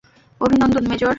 অভিনন্দন, 0.41 0.83
মেজর। 0.91 1.09